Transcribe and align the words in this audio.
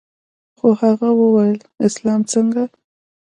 خو 0.57 0.67
هغه 0.81 1.09
وويل 1.21 1.59
اسلام 1.87 2.21
څنگه. 2.31 2.63